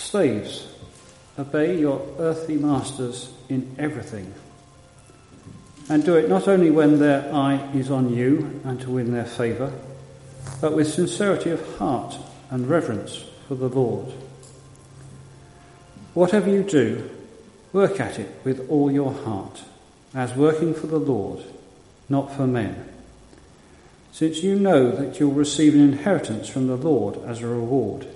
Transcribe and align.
Slaves, 0.00 0.66
obey 1.38 1.78
your 1.78 2.04
earthly 2.18 2.56
masters 2.56 3.32
in 3.48 3.76
everything. 3.78 4.32
And 5.88 6.04
do 6.04 6.16
it 6.16 6.28
not 6.28 6.48
only 6.48 6.70
when 6.70 6.98
their 6.98 7.32
eye 7.32 7.70
is 7.74 7.90
on 7.90 8.12
you 8.12 8.60
and 8.64 8.80
to 8.80 8.90
win 8.90 9.12
their 9.12 9.26
favour, 9.26 9.72
but 10.60 10.74
with 10.74 10.92
sincerity 10.92 11.50
of 11.50 11.76
heart 11.76 12.16
and 12.50 12.68
reverence 12.68 13.24
for 13.46 13.54
the 13.54 13.68
Lord. 13.68 14.12
Whatever 16.14 16.50
you 16.50 16.62
do, 16.64 17.08
work 17.72 18.00
at 18.00 18.18
it 18.18 18.34
with 18.42 18.68
all 18.68 18.90
your 18.90 19.12
heart, 19.12 19.62
as 20.14 20.34
working 20.34 20.74
for 20.74 20.86
the 20.86 20.98
Lord, 20.98 21.44
not 22.08 22.34
for 22.34 22.46
men, 22.46 22.88
since 24.12 24.42
you 24.42 24.58
know 24.58 24.90
that 24.90 25.20
you'll 25.20 25.30
receive 25.30 25.74
an 25.74 25.82
inheritance 25.82 26.48
from 26.48 26.66
the 26.66 26.76
Lord 26.76 27.16
as 27.24 27.42
a 27.42 27.46
reward. 27.46 28.08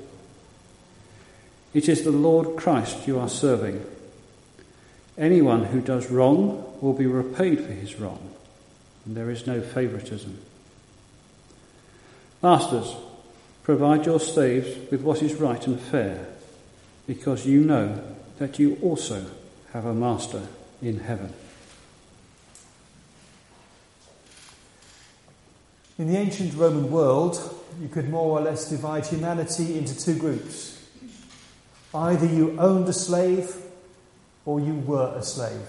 It 1.74 1.88
is 1.88 2.04
the 2.04 2.12
Lord 2.12 2.56
Christ 2.56 3.08
you 3.08 3.18
are 3.18 3.28
serving. 3.28 3.84
Anyone 5.18 5.64
who 5.64 5.80
does 5.80 6.10
wrong 6.10 6.78
will 6.80 6.92
be 6.92 7.06
repaid 7.06 7.60
for 7.60 7.72
his 7.72 7.96
wrong, 7.96 8.32
and 9.04 9.16
there 9.16 9.30
is 9.30 9.46
no 9.46 9.60
favouritism. 9.60 10.38
Masters, 12.42 12.94
provide 13.64 14.06
your 14.06 14.20
slaves 14.20 14.90
with 14.90 15.02
what 15.02 15.22
is 15.22 15.34
right 15.34 15.66
and 15.66 15.80
fair, 15.80 16.28
because 17.06 17.44
you 17.44 17.64
know 17.64 18.02
that 18.38 18.58
you 18.58 18.78
also 18.80 19.26
have 19.72 19.84
a 19.84 19.94
master 19.94 20.42
in 20.80 21.00
heaven. 21.00 21.32
In 25.98 26.08
the 26.08 26.18
ancient 26.18 26.54
Roman 26.54 26.90
world, 26.90 27.38
you 27.80 27.88
could 27.88 28.08
more 28.08 28.38
or 28.38 28.42
less 28.42 28.68
divide 28.68 29.06
humanity 29.06 29.78
into 29.78 29.98
two 29.98 30.18
groups. 30.18 30.73
Either 31.94 32.26
you 32.26 32.58
owned 32.58 32.88
a 32.88 32.92
slave 32.92 33.56
or 34.44 34.58
you 34.58 34.74
were 34.74 35.14
a 35.16 35.22
slave. 35.22 35.66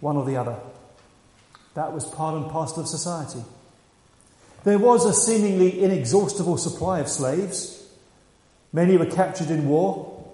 One 0.00 0.16
or 0.16 0.24
the 0.24 0.36
other. 0.36 0.56
That 1.74 1.92
was 1.92 2.04
part 2.04 2.36
and 2.36 2.50
parcel 2.50 2.82
of 2.82 2.88
society. 2.88 3.44
There 4.64 4.78
was 4.78 5.04
a 5.04 5.12
seemingly 5.12 5.82
inexhaustible 5.82 6.56
supply 6.56 7.00
of 7.00 7.08
slaves. 7.08 7.86
Many 8.72 8.96
were 8.96 9.06
captured 9.06 9.50
in 9.50 9.68
war. 9.68 10.24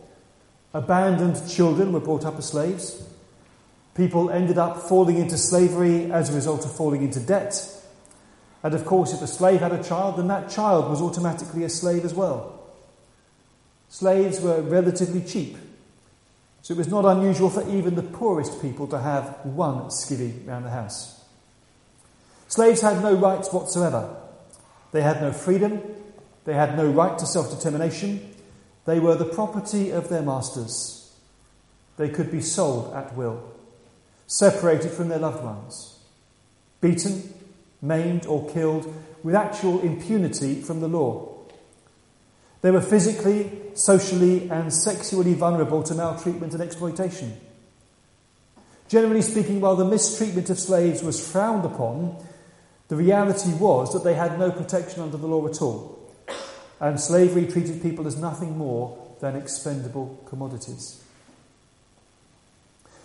Abandoned 0.75 1.51
children 1.51 1.93
were 1.93 2.01
brought 2.01 2.25
up 2.25 2.39
as 2.39 2.49
slaves. 2.49 3.03
People 3.95 4.31
ended 4.31 4.59
up 4.59 4.79
falling 4.79 5.19
into 5.19 5.37
slavery 5.37 6.11
as 6.11 6.31
a 6.31 6.35
result 6.35 6.65
of 6.65 6.75
falling 6.75 7.03
into 7.03 7.21
debt. 7.21 7.55
And 8.63 8.75
of 8.75 8.85
course, 8.85 9.13
if 9.13 9.21
a 9.21 9.27
slave 9.27 9.61
had 9.61 9.73
a 9.73 9.83
child, 9.83 10.17
then 10.19 10.29
that 10.29 10.51
child 10.51 10.89
was 10.89 11.03
automatically 11.03 11.65
a 11.65 11.69
slave 11.69 12.05
as 12.05 12.15
well. 12.15 12.62
Slaves 13.93 14.41
were 14.41 14.63
relatively 14.63 15.21
cheap, 15.21 15.55
so 16.63 16.73
it 16.73 16.79
was 16.79 16.89
not 16.89 17.05
unusual 17.05 17.51
for 17.51 17.69
even 17.69 17.95
the 17.95 18.03
poorest 18.03 18.63
people 18.63 18.87
to 18.87 18.99
have 18.99 19.45
one 19.45 19.91
skivvy 19.91 20.49
round 20.49 20.65
the 20.65 20.71
house. 20.71 21.23
Slaves 22.49 22.81
had 22.81 23.03
no 23.03 23.13
rights 23.13 23.53
whatsoever. 23.53 24.17
They 24.93 25.03
had 25.03 25.21
no 25.21 25.31
freedom, 25.31 25.83
they 26.47 26.55
had 26.55 26.75
no 26.75 26.91
right 26.91 27.19
to 27.19 27.27
self 27.27 27.51
determination, 27.51 28.35
they 28.87 28.99
were 28.99 29.15
the 29.15 29.27
property 29.27 29.91
of 29.91 30.09
their 30.09 30.23
masters. 30.23 31.15
They 31.99 32.09
could 32.09 32.33
be 32.33 32.41
sold 32.41 32.95
at 32.95 33.15
will, 33.15 33.45
separated 34.27 34.93
from 34.93 35.11
their 35.11 35.19
loved 35.19 35.45
ones, 35.45 35.99
beaten, 36.81 37.35
maimed, 37.83 38.25
or 38.25 38.49
killed 38.49 38.91
with 39.23 39.35
actual 39.35 39.83
impunity 39.83 40.63
from 40.63 40.81
the 40.81 40.89
law. 40.89 41.29
They 42.63 42.71
were 42.71 42.81
physically, 42.81 43.62
socially, 43.75 44.49
and 44.51 44.73
sexually 44.73 45.35
vulnerable 45.35 45.83
to 45.83 45.95
maltreatment 45.95 46.53
and 46.53 46.63
exploitation. 46.63 47.37
Generally 48.89 49.23
speaking, 49.23 49.61
while 49.61 49.77
the 49.77 49.85
mistreatment 49.85 50.51
of 50.51 50.59
slaves 50.59 51.03
was 51.03 51.31
frowned 51.31 51.65
upon, 51.65 52.17
the 52.89 52.97
reality 52.97 53.53
was 53.55 53.93
that 53.93 54.05
they 54.05 54.15
had 54.15 54.39
no 54.39 54.51
protection 54.51 55.03
under 55.03 55.17
the 55.17 55.27
law 55.27 55.49
at 55.49 55.63
all, 55.63 55.99
and 56.79 57.01
slavery 57.01 57.47
treated 57.47 57.81
people 57.81 58.07
as 58.07 58.19
nothing 58.19 58.59
more 58.59 58.99
than 59.21 59.35
expendable 59.35 60.23
commodities. 60.27 61.03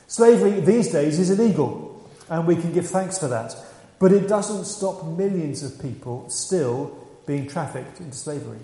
Slavery 0.07 0.59
these 0.59 0.91
days 0.91 1.19
is 1.19 1.29
illegal, 1.29 2.05
and 2.29 2.45
we 2.45 2.55
can 2.55 2.73
give 2.73 2.87
thanks 2.87 3.17
for 3.17 3.27
that, 3.27 3.55
but 3.99 4.11
it 4.11 4.27
doesn't 4.27 4.65
stop 4.65 5.05
millions 5.05 5.63
of 5.63 5.81
people 5.81 6.29
still 6.29 6.97
being 7.25 7.47
trafficked 7.47 7.99
into 7.99 8.17
slavery. 8.17 8.59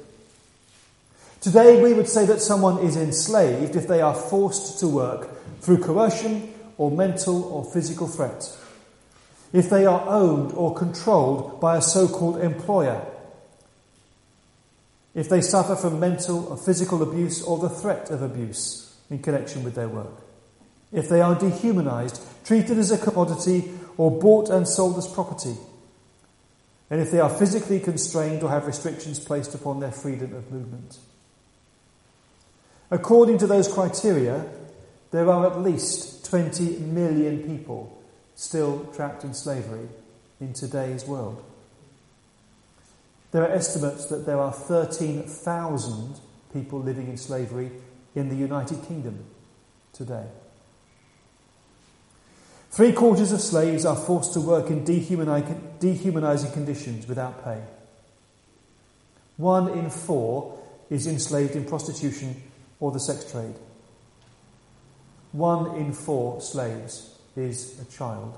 Today, 1.43 1.83
we 1.83 1.91
would 1.93 2.07
say 2.07 2.25
that 2.27 2.39
someone 2.39 2.79
is 2.79 2.95
enslaved 2.95 3.75
if 3.75 3.85
they 3.85 3.99
are 3.99 4.15
forced 4.15 4.79
to 4.79 4.87
work 4.87 5.59
through 5.59 5.83
coercion 5.83 6.53
or 6.77 6.89
mental 6.89 7.43
or 7.43 7.65
physical 7.65 8.07
threat, 8.07 8.49
if 9.51 9.69
they 9.69 9.85
are 9.85 10.07
owned 10.07 10.53
or 10.53 10.73
controlled 10.73 11.59
by 11.59 11.75
a 11.75 11.81
so 11.81 12.07
called 12.07 12.39
employer, 12.39 13.05
if 15.13 15.27
they 15.27 15.41
suffer 15.41 15.75
from 15.75 15.99
mental 15.99 16.45
or 16.47 16.55
physical 16.55 17.03
abuse 17.03 17.43
or 17.43 17.57
the 17.57 17.67
threat 17.67 18.09
of 18.09 18.21
abuse 18.21 18.95
in 19.09 19.19
connection 19.19 19.65
with 19.65 19.75
their 19.75 19.89
work, 19.89 20.21
if 20.93 21.09
they 21.09 21.19
are 21.19 21.37
dehumanized, 21.37 22.21
treated 22.45 22.77
as 22.77 22.89
a 22.89 22.97
commodity, 22.97 23.69
or 23.97 24.17
bought 24.17 24.49
and 24.49 24.65
sold 24.65 24.97
as 24.97 25.07
property, 25.07 25.57
and 26.89 27.01
if 27.01 27.11
they 27.11 27.19
are 27.19 27.29
physically 27.29 27.81
constrained 27.81 28.43
or 28.43 28.49
have 28.49 28.65
restrictions 28.65 29.19
placed 29.19 29.53
upon 29.53 29.81
their 29.81 29.91
freedom 29.91 30.33
of 30.35 30.49
movement. 30.49 30.99
According 32.93 33.39
to 33.39 33.47
those 33.47 33.67
criteria, 33.67 34.45
there 35.09 35.27
are 35.27 35.47
at 35.47 35.59
least 35.59 36.25
20 36.25 36.77
million 36.77 37.41
people 37.41 37.99
still 38.35 38.85
trapped 38.93 39.23
in 39.23 39.33
slavery 39.33 39.87
in 40.39 40.53
today's 40.53 41.03
world. 41.03 41.43
There 43.31 43.41
are 43.41 43.51
estimates 43.51 44.05
that 44.09 44.27
there 44.27 44.39
are 44.39 44.51
13,000 44.51 46.19
people 46.53 46.81
living 46.81 47.07
in 47.07 47.17
slavery 47.17 47.71
in 48.13 48.29
the 48.29 48.35
United 48.35 48.83
Kingdom 48.83 49.25
today. 49.91 50.27
Three 52.69 52.91
quarters 52.91 53.31
of 53.31 53.41
slaves 53.41 53.85
are 53.87 53.95
forced 53.95 54.33
to 54.33 54.39
work 54.39 54.69
in 54.69 54.83
dehumanizing 54.83 56.51
conditions 56.51 57.07
without 57.07 57.43
pay. 57.43 57.63
One 59.37 59.69
in 59.69 59.89
four 59.89 60.59
is 60.91 61.07
enslaved 61.07 61.55
in 61.55 61.65
prostitution 61.65 62.39
or 62.83 62.91
the 62.91 62.99
sex 62.99 63.31
trade. 63.31 63.55
One 65.31 65.77
in 65.77 65.94
four 65.94 66.41
slaves 66.41 67.17
is 67.33 67.79
a 67.79 67.85
child. 67.85 68.38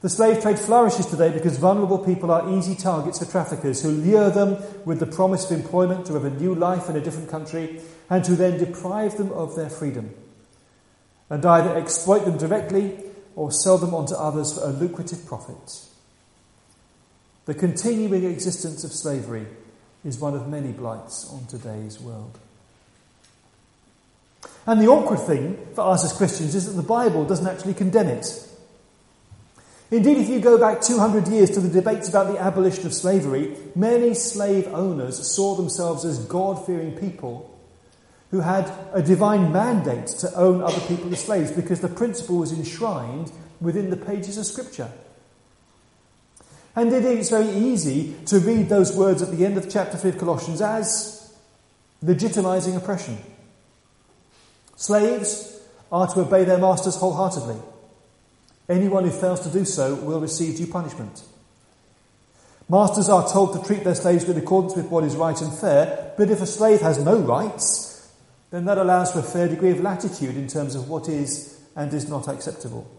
The 0.00 0.08
slave 0.08 0.42
trade 0.42 0.58
flourishes 0.58 1.06
today 1.06 1.30
because 1.30 1.58
vulnerable 1.58 2.00
people 2.00 2.32
are 2.32 2.50
easy 2.58 2.74
targets 2.74 3.20
for 3.20 3.30
traffickers 3.30 3.84
who 3.84 3.90
lure 3.90 4.30
them 4.30 4.56
with 4.84 4.98
the 4.98 5.06
promise 5.06 5.48
of 5.48 5.56
employment 5.56 6.10
or 6.10 6.16
of 6.16 6.24
a 6.24 6.30
new 6.30 6.56
life 6.56 6.90
in 6.90 6.96
a 6.96 7.00
different 7.00 7.30
country 7.30 7.80
and 8.10 8.26
who 8.26 8.34
then 8.34 8.58
deprive 8.58 9.16
them 9.16 9.30
of 9.30 9.54
their 9.54 9.70
freedom 9.70 10.12
and 11.30 11.46
either 11.46 11.78
exploit 11.78 12.24
them 12.24 12.36
directly 12.36 12.98
or 13.36 13.52
sell 13.52 13.78
them 13.78 13.94
on 13.94 14.06
to 14.06 14.18
others 14.18 14.54
for 14.54 14.64
a 14.64 14.72
lucrative 14.72 15.24
profit. 15.24 15.86
The 17.44 17.54
continuing 17.54 18.24
existence 18.24 18.82
of 18.82 18.90
slavery 18.90 19.46
is 20.04 20.18
one 20.18 20.34
of 20.34 20.48
many 20.48 20.72
blights 20.72 21.30
on 21.32 21.46
today's 21.46 22.00
world. 22.00 22.38
And 24.66 24.80
the 24.80 24.86
awkward 24.86 25.20
thing 25.20 25.58
for 25.74 25.82
us 25.82 26.04
as 26.04 26.12
Christians 26.12 26.54
is 26.54 26.66
that 26.66 26.80
the 26.80 26.86
Bible 26.86 27.24
doesn't 27.24 27.46
actually 27.46 27.74
condemn 27.74 28.08
it. 28.08 28.48
Indeed, 29.90 30.18
if 30.18 30.28
you 30.28 30.40
go 30.40 30.56
back 30.56 30.80
200 30.80 31.28
years 31.28 31.50
to 31.50 31.60
the 31.60 31.68
debates 31.68 32.08
about 32.08 32.32
the 32.32 32.40
abolition 32.40 32.86
of 32.86 32.94
slavery, 32.94 33.56
many 33.74 34.14
slave 34.14 34.66
owners 34.68 35.30
saw 35.30 35.54
themselves 35.54 36.04
as 36.04 36.24
God 36.24 36.64
fearing 36.64 36.92
people 36.92 37.48
who 38.30 38.40
had 38.40 38.72
a 38.94 39.02
divine 39.02 39.52
mandate 39.52 40.06
to 40.06 40.34
own 40.34 40.62
other 40.62 40.80
people 40.88 41.12
as 41.12 41.22
slaves 41.22 41.52
because 41.52 41.80
the 41.80 41.88
principle 41.88 42.38
was 42.38 42.52
enshrined 42.52 43.30
within 43.60 43.90
the 43.90 43.96
pages 43.96 44.38
of 44.38 44.46
Scripture. 44.46 44.90
And 46.74 46.92
indeed, 46.92 47.18
it's 47.18 47.30
very 47.30 47.50
easy 47.50 48.14
to 48.26 48.38
read 48.38 48.68
those 48.68 48.96
words 48.96 49.20
at 49.22 49.30
the 49.30 49.44
end 49.44 49.58
of 49.58 49.70
chapter 49.70 49.98
5 49.98 50.14
of 50.14 50.18
Colossians 50.18 50.62
as 50.62 51.34
legitimizing 52.02 52.76
oppression. 52.76 53.18
Slaves 54.76 55.60
are 55.90 56.06
to 56.06 56.20
obey 56.20 56.44
their 56.44 56.58
masters 56.58 56.96
wholeheartedly. 56.96 57.56
Anyone 58.68 59.04
who 59.04 59.10
fails 59.10 59.40
to 59.40 59.50
do 59.50 59.64
so 59.64 59.94
will 59.96 60.20
receive 60.20 60.56
due 60.56 60.66
punishment. 60.66 61.22
Masters 62.68 63.10
are 63.10 63.28
told 63.28 63.52
to 63.52 63.66
treat 63.66 63.84
their 63.84 63.94
slaves 63.94 64.24
in 64.24 64.38
accordance 64.38 64.74
with 64.74 64.86
what 64.86 65.04
is 65.04 65.14
right 65.14 65.38
and 65.42 65.52
fair, 65.52 66.14
but 66.16 66.30
if 66.30 66.40
a 66.40 66.46
slave 66.46 66.80
has 66.80 67.04
no 67.04 67.18
rights, 67.18 68.10
then 68.50 68.64
that 68.64 68.78
allows 68.78 69.12
for 69.12 69.18
a 69.18 69.22
fair 69.22 69.48
degree 69.48 69.70
of 69.70 69.80
latitude 69.80 70.36
in 70.36 70.48
terms 70.48 70.74
of 70.74 70.88
what 70.88 71.08
is 71.08 71.60
and 71.76 71.92
is 71.92 72.08
not 72.08 72.28
acceptable. 72.28 72.90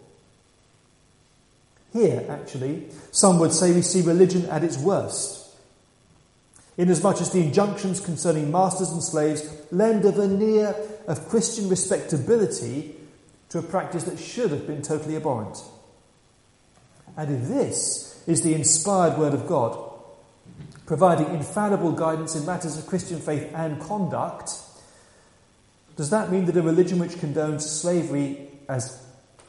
Here, 1.94 2.26
actually, 2.28 2.88
some 3.12 3.38
would 3.40 3.54
say 3.54 3.72
we 3.72 3.84
see 3.84 4.02
religion 4.02 4.48
at 4.48 4.64
its 4.64 4.78
worst. 4.78 5.42
inasmuch 6.76 7.22
as 7.22 7.32
the 7.32 7.40
injunctions 7.40 8.00
concerning 8.00 8.52
masters 8.52 8.90
and 8.90 9.04
slaves 9.04 9.48
lend 9.72 10.04
a 10.06 10.12
veneer 10.12 10.76
of 11.08 11.30
Christian 11.30 11.70
respectability 11.70 12.96
to 13.50 13.60
a 13.60 13.62
practice 13.62 14.06
that 14.06 14.18
should 14.18 14.50
have 14.50 14.66
been 14.66 14.82
totally 14.82 15.16
abhorrent. 15.16 15.62
And 17.16 17.32
if 17.32 17.48
this 17.48 18.24
is 18.26 18.42
the 18.42 18.56
inspired 18.56 19.20
word 19.20 19.36
of 19.36 19.46
God, 19.46 19.78
providing 20.88 21.28
infallible 21.28 21.92
guidance 21.92 22.36
in 22.36 22.44
matters 22.44 22.76
of 22.76 22.88
Christian 22.88 23.20
faith 23.20 23.52
and 23.54 23.80
conduct, 23.80 24.50
does 25.96 26.10
that 26.10 26.32
mean 26.32 26.46
that 26.46 26.58
a 26.58 26.62
religion 26.64 26.98
which 26.98 27.12
condones 27.12 27.62
slavery 27.62 28.50
as 28.68 29.06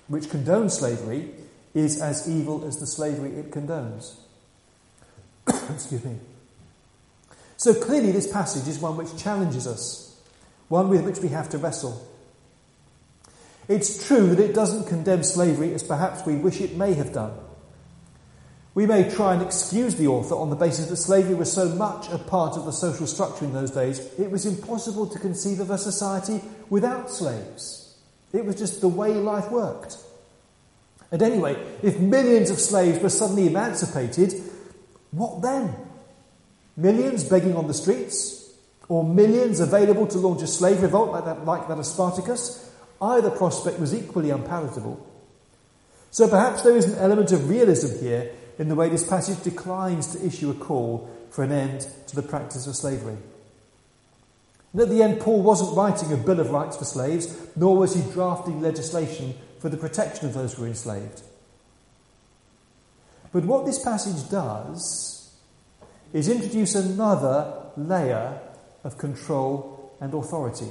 which 0.08 0.24
condones 0.24 0.72
slavery 0.72 1.30
is 1.74 2.00
as 2.00 2.28
evil 2.28 2.64
as 2.64 2.78
the 2.78 2.86
slavery 2.86 3.30
it 3.30 3.50
condones? 3.50 4.14
Excuse 5.48 6.04
me. 6.04 6.16
So 7.56 7.74
clearly, 7.74 8.12
this 8.12 8.30
passage 8.30 8.68
is 8.68 8.78
one 8.78 8.96
which 8.96 9.16
challenges 9.16 9.66
us, 9.66 10.20
one 10.68 10.88
with 10.88 11.04
which 11.04 11.18
we 11.18 11.28
have 11.28 11.48
to 11.50 11.58
wrestle. 11.58 12.06
It's 13.68 14.06
true 14.06 14.34
that 14.34 14.42
it 14.42 14.54
doesn't 14.54 14.88
condemn 14.88 15.22
slavery 15.22 15.72
as 15.72 15.82
perhaps 15.82 16.26
we 16.26 16.36
wish 16.36 16.60
it 16.60 16.76
may 16.76 16.94
have 16.94 17.12
done. 17.12 17.32
We 18.74 18.86
may 18.86 19.08
try 19.08 19.34
and 19.34 19.42
excuse 19.42 19.94
the 19.94 20.08
author 20.08 20.34
on 20.34 20.50
the 20.50 20.56
basis 20.56 20.86
that 20.86 20.96
slavery 20.96 21.34
was 21.34 21.50
so 21.50 21.68
much 21.68 22.08
a 22.10 22.18
part 22.18 22.56
of 22.56 22.64
the 22.64 22.72
social 22.72 23.06
structure 23.06 23.44
in 23.44 23.52
those 23.52 23.70
days, 23.70 24.00
it 24.18 24.30
was 24.30 24.46
impossible 24.46 25.06
to 25.06 25.18
conceive 25.18 25.60
of 25.60 25.70
a 25.70 25.78
society 25.78 26.40
without 26.70 27.08
slaves. 27.08 27.96
It 28.32 28.44
was 28.44 28.56
just 28.56 28.80
the 28.80 28.88
way 28.88 29.14
life 29.14 29.50
worked. 29.50 29.96
And 31.14 31.22
anyway, 31.22 31.56
if 31.80 32.00
millions 32.00 32.50
of 32.50 32.58
slaves 32.58 32.98
were 32.98 33.08
suddenly 33.08 33.46
emancipated, 33.46 34.34
what 35.12 35.42
then? 35.42 35.72
Millions 36.76 37.22
begging 37.22 37.54
on 37.54 37.68
the 37.68 37.72
streets? 37.72 38.50
Or 38.88 39.04
millions 39.04 39.60
available 39.60 40.08
to 40.08 40.18
launch 40.18 40.42
a 40.42 40.48
slave 40.48 40.82
revolt 40.82 41.12
like 41.12 41.24
that, 41.26 41.44
like 41.44 41.68
that 41.68 41.78
of 41.78 41.86
Spartacus? 41.86 42.68
Either 43.00 43.30
prospect 43.30 43.78
was 43.78 43.94
equally 43.94 44.30
unpalatable. 44.30 45.08
So 46.10 46.26
perhaps 46.26 46.62
there 46.62 46.76
is 46.76 46.86
an 46.86 46.98
element 46.98 47.30
of 47.30 47.48
realism 47.48 48.02
here 48.02 48.32
in 48.58 48.68
the 48.68 48.74
way 48.74 48.88
this 48.88 49.08
passage 49.08 49.40
declines 49.44 50.08
to 50.16 50.26
issue 50.26 50.50
a 50.50 50.54
call 50.54 51.08
for 51.30 51.44
an 51.44 51.52
end 51.52 51.86
to 52.08 52.16
the 52.16 52.22
practice 52.22 52.66
of 52.66 52.74
slavery. 52.74 53.18
And 54.72 54.82
at 54.82 54.88
the 54.88 55.04
end, 55.04 55.20
Paul 55.20 55.42
wasn't 55.42 55.76
writing 55.76 56.12
a 56.12 56.16
Bill 56.16 56.40
of 56.40 56.50
Rights 56.50 56.76
for 56.76 56.84
slaves, 56.84 57.32
nor 57.54 57.76
was 57.76 57.94
he 57.94 58.02
drafting 58.10 58.60
legislation 58.60 59.36
for 59.64 59.70
the 59.70 59.78
protection 59.78 60.26
of 60.26 60.34
those 60.34 60.52
who 60.52 60.60
were 60.60 60.68
enslaved. 60.68 61.22
But 63.32 63.46
what 63.46 63.64
this 63.64 63.82
passage 63.82 64.28
does 64.28 65.34
is 66.12 66.28
introduce 66.28 66.74
another 66.74 67.70
layer 67.74 68.40
of 68.84 68.98
control 68.98 69.96
and 70.02 70.12
authority. 70.12 70.68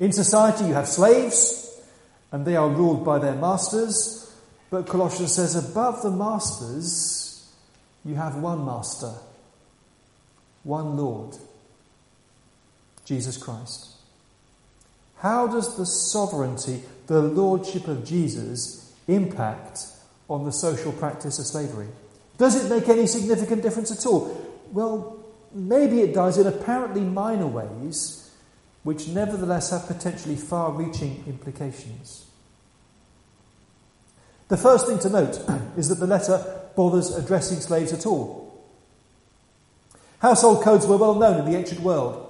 In 0.00 0.12
society, 0.12 0.64
you 0.64 0.72
have 0.72 0.88
slaves, 0.88 1.78
and 2.32 2.46
they 2.46 2.56
are 2.56 2.70
ruled 2.70 3.04
by 3.04 3.18
their 3.18 3.34
masters, 3.34 4.34
but 4.70 4.86
Colossians 4.86 5.34
says, 5.34 5.56
above 5.56 6.00
the 6.00 6.10
masters, 6.10 7.52
you 8.02 8.14
have 8.14 8.36
one 8.36 8.64
master, 8.64 9.12
one 10.62 10.96
Lord, 10.96 11.36
Jesus 13.04 13.36
Christ. 13.36 13.93
How 15.24 15.46
does 15.46 15.78
the 15.78 15.86
sovereignty, 15.86 16.82
the 17.06 17.22
lordship 17.22 17.88
of 17.88 18.04
Jesus, 18.04 18.92
impact 19.08 19.86
on 20.28 20.44
the 20.44 20.52
social 20.52 20.92
practice 20.92 21.38
of 21.38 21.46
slavery? 21.46 21.88
Does 22.36 22.62
it 22.62 22.68
make 22.68 22.90
any 22.90 23.06
significant 23.06 23.62
difference 23.62 23.90
at 23.90 24.04
all? 24.04 24.38
Well, 24.70 25.16
maybe 25.50 26.02
it 26.02 26.12
does 26.12 26.36
in 26.36 26.46
apparently 26.46 27.00
minor 27.00 27.46
ways, 27.46 28.32
which 28.82 29.08
nevertheless 29.08 29.70
have 29.70 29.86
potentially 29.86 30.36
far 30.36 30.72
reaching 30.72 31.24
implications. 31.26 32.26
The 34.48 34.58
first 34.58 34.86
thing 34.86 34.98
to 34.98 35.08
note 35.08 35.42
is 35.78 35.88
that 35.88 36.00
the 36.00 36.06
letter 36.06 36.44
bothers 36.76 37.16
addressing 37.16 37.60
slaves 37.60 37.94
at 37.94 38.04
all. 38.04 38.62
Household 40.18 40.62
codes 40.62 40.86
were 40.86 40.98
well 40.98 41.14
known 41.14 41.40
in 41.40 41.50
the 41.50 41.56
ancient 41.56 41.80
world. 41.80 42.23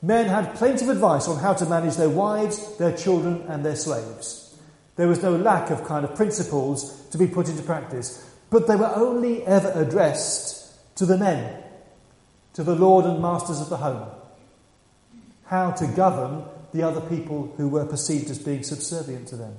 Men 0.00 0.26
had 0.26 0.54
plenty 0.54 0.84
of 0.84 0.90
advice 0.90 1.26
on 1.26 1.38
how 1.38 1.54
to 1.54 1.66
manage 1.66 1.96
their 1.96 2.08
wives, 2.08 2.76
their 2.76 2.96
children, 2.96 3.42
and 3.48 3.64
their 3.64 3.76
slaves. 3.76 4.56
There 4.96 5.08
was 5.08 5.22
no 5.22 5.36
lack 5.36 5.70
of 5.70 5.84
kind 5.84 6.04
of 6.04 6.14
principles 6.14 7.06
to 7.10 7.18
be 7.18 7.26
put 7.26 7.48
into 7.48 7.62
practice, 7.62 8.24
but 8.50 8.66
they 8.66 8.76
were 8.76 8.92
only 8.94 9.44
ever 9.46 9.72
addressed 9.74 10.96
to 10.96 11.06
the 11.06 11.18
men, 11.18 11.62
to 12.54 12.62
the 12.62 12.74
lord 12.74 13.04
and 13.04 13.20
masters 13.20 13.60
of 13.60 13.68
the 13.68 13.76
home. 13.76 14.08
How 15.44 15.70
to 15.72 15.86
govern 15.86 16.44
the 16.72 16.82
other 16.82 17.00
people 17.00 17.52
who 17.56 17.68
were 17.68 17.86
perceived 17.86 18.30
as 18.30 18.38
being 18.38 18.62
subservient 18.62 19.28
to 19.28 19.36
them. 19.36 19.54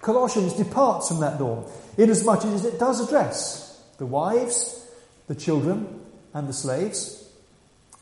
Colossians 0.00 0.54
departs 0.54 1.08
from 1.08 1.20
that 1.20 1.40
norm, 1.40 1.64
inasmuch 1.96 2.44
as 2.44 2.64
it 2.64 2.78
does 2.78 3.00
address 3.00 3.82
the 3.98 4.06
wives, 4.06 4.86
the 5.26 5.34
children, 5.34 6.00
and 6.32 6.48
the 6.48 6.52
slaves. 6.52 7.17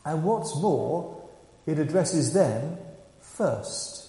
And 0.07 0.23
what's 0.23 0.55
more, 0.55 1.21
it 1.65 1.79
addresses 1.79 2.33
them 2.33 2.77
first. 3.19 4.07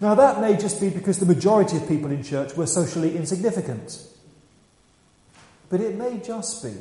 Now, 0.00 0.14
that 0.14 0.40
may 0.40 0.56
just 0.56 0.80
be 0.80 0.88
because 0.88 1.18
the 1.18 1.26
majority 1.26 1.76
of 1.76 1.86
people 1.86 2.10
in 2.10 2.22
church 2.22 2.56
were 2.56 2.66
socially 2.66 3.14
insignificant. 3.14 4.02
But 5.68 5.82
it 5.82 5.96
may 5.96 6.18
just 6.18 6.62
be 6.62 6.72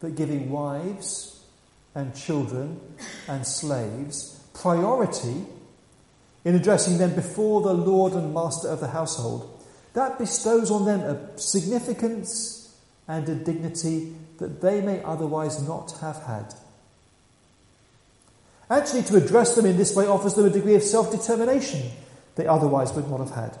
that 0.00 0.16
giving 0.16 0.50
wives 0.50 1.42
and 1.94 2.14
children 2.14 2.78
and 3.26 3.46
slaves 3.46 4.44
priority 4.52 5.46
in 6.44 6.54
addressing 6.54 6.98
them 6.98 7.14
before 7.14 7.62
the 7.62 7.72
Lord 7.72 8.12
and 8.12 8.34
Master 8.34 8.68
of 8.68 8.80
the 8.80 8.88
household, 8.88 9.64
that 9.94 10.18
bestows 10.18 10.70
on 10.70 10.84
them 10.84 11.00
a 11.00 11.38
significance 11.38 12.63
and 13.06 13.28
a 13.28 13.34
dignity 13.34 14.14
that 14.38 14.60
they 14.60 14.80
may 14.80 15.02
otherwise 15.02 15.62
not 15.66 15.92
have 16.00 16.22
had. 16.24 16.54
Actually, 18.70 19.02
to 19.02 19.16
address 19.16 19.54
them 19.54 19.66
in 19.66 19.76
this 19.76 19.94
way 19.94 20.06
offers 20.06 20.34
them 20.34 20.46
a 20.46 20.50
degree 20.50 20.74
of 20.74 20.82
self 20.82 21.10
determination 21.10 21.90
they 22.36 22.46
otherwise 22.46 22.92
would 22.94 23.08
not 23.08 23.20
have 23.20 23.30
had. 23.30 23.58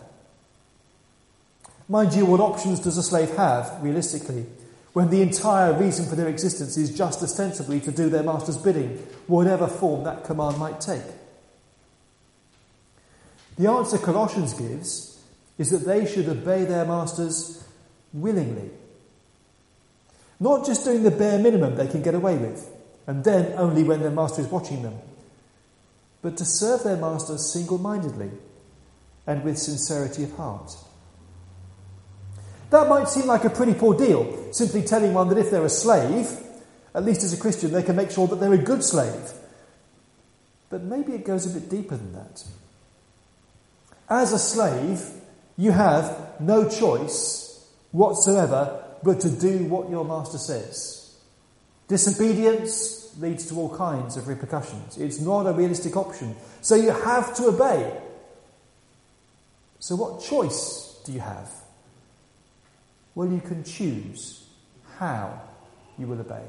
Mind 1.88 2.14
you, 2.14 2.24
what 2.24 2.40
options 2.40 2.80
does 2.80 2.96
a 2.96 3.02
slave 3.02 3.30
have, 3.36 3.78
realistically, 3.82 4.46
when 4.94 5.10
the 5.10 5.20
entire 5.20 5.72
reason 5.74 6.06
for 6.06 6.16
their 6.16 6.28
existence 6.28 6.76
is 6.76 6.96
just 6.96 7.22
ostensibly 7.22 7.80
to 7.80 7.92
do 7.92 8.08
their 8.08 8.22
master's 8.22 8.56
bidding, 8.56 8.96
whatever 9.26 9.66
form 9.66 10.04
that 10.04 10.24
command 10.24 10.56
might 10.56 10.80
take? 10.80 11.02
The 13.58 13.68
answer 13.70 13.98
Colossians 13.98 14.54
gives 14.54 15.20
is 15.58 15.70
that 15.70 15.84
they 15.84 16.06
should 16.06 16.28
obey 16.28 16.64
their 16.64 16.84
masters 16.84 17.62
willingly. 18.12 18.70
Not 20.40 20.66
just 20.66 20.84
doing 20.84 21.02
the 21.02 21.10
bare 21.10 21.38
minimum 21.38 21.76
they 21.76 21.86
can 21.86 22.02
get 22.02 22.14
away 22.14 22.36
with, 22.36 22.70
and 23.06 23.24
then 23.24 23.52
only 23.56 23.82
when 23.82 24.00
their 24.00 24.10
master 24.10 24.42
is 24.42 24.48
watching 24.48 24.82
them, 24.82 24.98
but 26.22 26.36
to 26.38 26.44
serve 26.44 26.82
their 26.82 26.96
master 26.96 27.38
single 27.38 27.78
mindedly 27.78 28.30
and 29.26 29.44
with 29.44 29.58
sincerity 29.58 30.24
of 30.24 30.32
heart. 30.32 30.76
That 32.70 32.88
might 32.88 33.08
seem 33.08 33.26
like 33.26 33.44
a 33.44 33.50
pretty 33.50 33.74
poor 33.74 33.96
deal, 33.96 34.52
simply 34.52 34.82
telling 34.82 35.14
one 35.14 35.28
that 35.28 35.38
if 35.38 35.50
they're 35.50 35.64
a 35.64 35.70
slave, 35.70 36.28
at 36.94 37.04
least 37.04 37.22
as 37.22 37.32
a 37.32 37.36
Christian, 37.40 37.72
they 37.72 37.82
can 37.82 37.96
make 37.96 38.10
sure 38.10 38.26
that 38.26 38.36
they're 38.36 38.52
a 38.52 38.58
good 38.58 38.82
slave. 38.82 39.32
But 40.70 40.82
maybe 40.82 41.12
it 41.12 41.24
goes 41.24 41.46
a 41.46 41.58
bit 41.58 41.70
deeper 41.70 41.96
than 41.96 42.12
that. 42.14 42.44
As 44.08 44.32
a 44.32 44.38
slave, 44.38 45.02
you 45.56 45.70
have 45.70 46.40
no 46.40 46.68
choice 46.68 47.64
whatsoever 47.92 48.83
but 49.04 49.20
to 49.20 49.30
do 49.30 49.64
what 49.64 49.90
your 49.90 50.04
master 50.04 50.38
says. 50.38 51.14
Disobedience 51.86 53.14
leads 53.20 53.46
to 53.46 53.54
all 53.56 53.76
kinds 53.76 54.16
of 54.16 54.26
repercussions. 54.26 54.96
It's 54.96 55.20
not 55.20 55.46
a 55.46 55.52
realistic 55.52 55.96
option. 55.96 56.34
So 56.62 56.74
you 56.74 56.90
have 56.90 57.34
to 57.36 57.48
obey. 57.48 58.00
So, 59.78 59.96
what 59.96 60.22
choice 60.22 60.98
do 61.04 61.12
you 61.12 61.20
have? 61.20 61.50
Well, 63.14 63.28
you 63.28 63.40
can 63.40 63.62
choose 63.62 64.48
how 64.98 65.42
you 65.98 66.06
will 66.06 66.20
obey. 66.20 66.42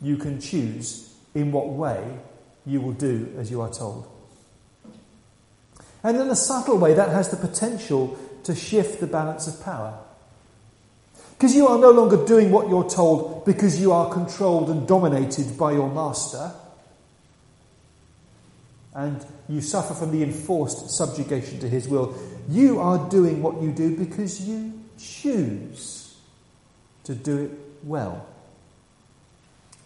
You 0.00 0.16
can 0.16 0.40
choose 0.40 1.14
in 1.34 1.52
what 1.52 1.68
way 1.68 2.18
you 2.64 2.80
will 2.80 2.92
do 2.92 3.34
as 3.38 3.50
you 3.50 3.60
are 3.60 3.70
told. 3.70 4.08
And 6.02 6.16
in 6.16 6.28
a 6.28 6.36
subtle 6.36 6.78
way, 6.78 6.94
that 6.94 7.10
has 7.10 7.28
the 7.28 7.36
potential 7.36 8.18
to 8.44 8.54
shift 8.54 9.00
the 9.00 9.06
balance 9.06 9.46
of 9.46 9.62
power. 9.62 9.98
Because 11.36 11.54
you 11.54 11.66
are 11.66 11.78
no 11.78 11.90
longer 11.90 12.24
doing 12.24 12.50
what 12.50 12.68
you're 12.68 12.88
told 12.88 13.44
because 13.44 13.80
you 13.80 13.92
are 13.92 14.12
controlled 14.12 14.70
and 14.70 14.86
dominated 14.86 15.58
by 15.58 15.72
your 15.72 15.90
master. 15.90 16.52
And 18.94 19.24
you 19.48 19.60
suffer 19.60 19.94
from 19.94 20.12
the 20.12 20.22
enforced 20.22 20.90
subjugation 20.90 21.58
to 21.58 21.68
his 21.68 21.88
will. 21.88 22.16
You 22.48 22.80
are 22.80 23.10
doing 23.10 23.42
what 23.42 23.60
you 23.60 23.72
do 23.72 23.96
because 23.96 24.46
you 24.48 24.72
choose 24.98 26.16
to 27.02 27.14
do 27.14 27.44
it 27.44 27.50
well. 27.82 28.26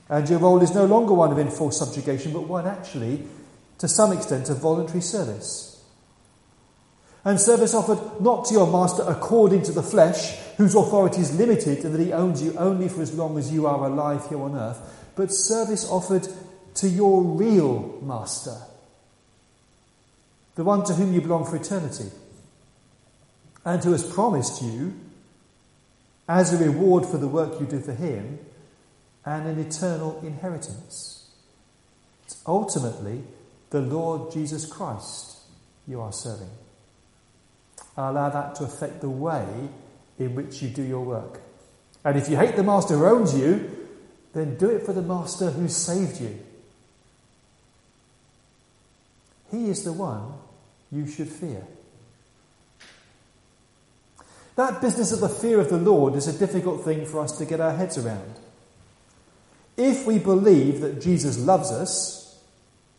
And 0.09 0.29
your 0.29 0.39
role 0.39 0.63
is 0.63 0.75
no 0.75 0.85
longer 0.85 1.15
one 1.15 1.33
of 1.33 1.39
enforced 1.39 1.79
subjugation, 1.79 2.33
but 2.33 2.43
one 2.43 2.67
actually, 2.67 3.25
to 3.79 3.89
some 3.89 4.13
extent, 4.13 4.49
of 4.49 4.59
voluntary 4.59 5.01
service. 5.01 5.78
And 7.25 7.41
service 7.41 7.75
offered 7.75 8.21
not 8.21 8.47
to 8.47 8.55
your 8.55 8.71
master 8.71 9.03
according 9.07 9.63
to 9.63 9.73
the 9.73 9.83
flesh, 9.83 10.37
whose 10.57 10.75
authority 10.75 11.21
is 11.21 11.39
limited 11.39 11.85
and 11.85 11.95
that 11.95 12.01
he 12.01 12.13
owns 12.13 12.43
you 12.43 12.55
only 12.57 12.89
for 12.89 13.03
as 13.03 13.15
long 13.15 13.39
as 13.39 13.53
you 13.53 13.67
are 13.67 13.87
alive 13.87 14.29
here 14.29 14.41
on 14.41 14.57
earth, 14.57 14.81
but 15.15 15.33
service 15.33 15.89
offered 15.89 16.29
to 16.75 16.89
your 16.89 17.23
real 17.23 17.99
master, 18.03 18.57
the 20.55 20.65
one 20.65 20.85
to 20.85 20.95
whom 20.95 21.13
you 21.13 21.21
belong 21.21 21.45
for 21.45 21.57
eternity, 21.57 22.11
and 23.65 23.83
who 23.83 23.93
has 23.93 24.05
promised 24.05 24.63
you, 24.63 24.95
as 26.29 26.53
a 26.53 26.65
reward 26.65 27.05
for 27.05 27.19
the 27.19 27.27
work 27.27 27.59
you 27.59 27.67
do 27.67 27.81
for 27.81 27.95
him, 27.95 28.39
and 29.25 29.47
an 29.49 29.59
eternal 29.59 30.21
inheritance. 30.25 31.31
It's 32.25 32.41
ultimately 32.47 33.23
the 33.71 33.81
Lord 33.81 34.31
Jesus 34.33 34.67
Christ 34.67 35.39
you 35.87 36.01
are 36.01 36.13
serving. 36.13 36.51
Allow 37.99 38.29
that 38.31 38.55
to 38.55 38.65
affect 38.65 39.01
the 39.01 39.11
way 39.11 39.45
in 40.21 40.37
which 40.37 40.63
you 40.63 40.69
do 40.69 40.83
your 40.83 41.05
work. 41.05 41.41
And 42.05 42.17
if 42.17 42.29
you 42.29 42.37
hate 42.37 42.55
the 42.55 42.63
master 42.63 42.97
who 42.97 43.05
owns 43.05 43.37
you, 43.37 43.69
then 44.35 44.57
do 44.57 44.71
it 44.71 44.87
for 44.87 44.93
the 44.93 45.03
master 45.03 45.51
who 45.51 45.67
saved 45.67 46.21
you. 46.21 46.39
He 49.51 49.69
is 49.69 49.83
the 49.83 49.93
one 49.93 50.35
you 50.93 51.09
should 51.09 51.29
fear. 51.29 51.67
That 54.55 54.81
business 54.81 55.11
of 55.11 55.19
the 55.19 55.29
fear 55.29 55.59
of 55.59 55.69
the 55.69 55.79
Lord 55.79 56.15
is 56.15 56.29
a 56.29 56.39
difficult 56.39 56.85
thing 56.85 57.05
for 57.05 57.21
us 57.21 57.37
to 57.39 57.45
get 57.45 57.61
our 57.61 57.73
heads 57.73 57.99
around. 57.99 58.35
If 59.77 60.07
we 60.07 60.21
believe 60.21 60.81
that 60.83 61.01
Jesus 61.01 61.37
loves 61.39 61.73
us, 61.73 62.41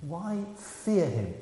why 0.01 0.43
fear 0.57 1.05
him? 1.05 1.33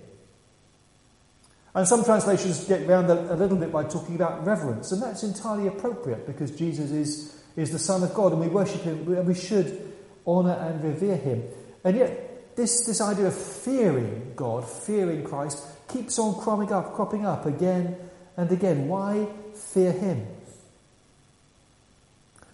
And 1.77 1.87
some 1.87 2.03
translations 2.03 2.63
get 2.63 2.89
around 2.89 3.07
a, 3.11 3.33
a 3.33 3.35
little 3.35 3.55
bit 3.55 3.71
by 3.71 3.83
talking 3.83 4.15
about 4.15 4.43
reverence, 4.43 4.91
and 4.91 4.99
that's 4.99 5.21
entirely 5.21 5.67
appropriate 5.67 6.25
because 6.25 6.49
Jesus 6.49 6.89
is, 6.89 7.39
is 7.55 7.71
the 7.71 7.77
Son 7.77 8.01
of 8.01 8.15
God 8.15 8.31
and 8.31 8.41
we 8.41 8.47
worship 8.47 8.81
him 8.81 9.07
and 9.13 9.27
we 9.27 9.35
should 9.35 9.93
honour 10.25 10.53
and 10.53 10.83
revere 10.83 11.17
him. 11.17 11.43
And 11.83 11.95
yet, 11.95 12.55
this, 12.55 12.83
this 12.87 12.99
idea 12.99 13.27
of 13.27 13.35
fearing 13.37 14.33
God, 14.35 14.67
fearing 14.67 15.23
Christ, 15.23 15.63
keeps 15.87 16.17
on 16.17 16.41
cropping 16.41 16.73
up, 16.73 16.95
cropping 16.95 17.27
up 17.27 17.45
again 17.45 17.95
and 18.35 18.51
again. 18.51 18.87
Why 18.87 19.27
fear 19.53 19.91
him? 19.91 20.25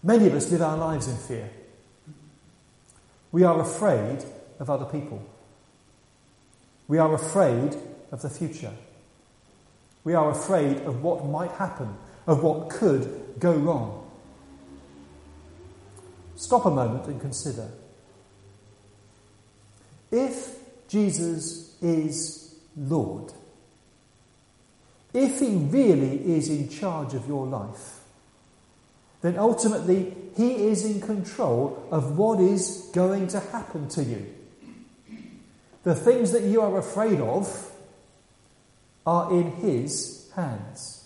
Many 0.03 0.27
of 0.27 0.33
us 0.33 0.51
live 0.51 0.63
our 0.63 0.75
lives 0.75 1.07
in 1.07 1.15
fear. 1.15 1.49
We 3.31 3.43
are 3.43 3.61
afraid 3.61 4.25
of 4.59 4.69
other 4.69 4.83
people. 4.83 5.25
We 6.89 6.97
are 6.97 7.13
afraid 7.15 7.77
of 8.11 8.21
the 8.21 8.29
future. 8.29 8.73
We 10.03 10.13
are 10.13 10.31
afraid 10.31 10.81
of 10.81 11.01
what 11.01 11.25
might 11.25 11.51
happen, 11.51 11.95
of 12.27 12.43
what 12.43 12.69
could 12.69 13.35
go 13.39 13.53
wrong. 13.53 14.11
Stop 16.35 16.65
a 16.65 16.71
moment 16.71 17.05
and 17.07 17.21
consider. 17.21 17.69
If 20.11 20.57
Jesus 20.87 21.75
is 21.81 22.55
Lord, 22.75 23.31
if 25.13 25.39
He 25.39 25.55
really 25.55 26.35
is 26.35 26.49
in 26.49 26.69
charge 26.69 27.13
of 27.13 27.27
your 27.27 27.47
life, 27.47 28.01
then 29.21 29.37
ultimately 29.37 30.13
He 30.35 30.67
is 30.67 30.85
in 30.85 30.99
control 30.99 31.87
of 31.91 32.17
what 32.17 32.39
is 32.39 32.89
going 32.93 33.27
to 33.27 33.39
happen 33.39 33.87
to 33.89 34.03
you. 34.03 34.33
The 35.83 35.95
things 35.95 36.31
that 36.31 36.43
you 36.43 36.61
are 36.61 36.77
afraid 36.77 37.19
of 37.19 37.72
are 39.05 39.31
in 39.31 39.51
His 39.53 40.29
hands. 40.35 41.03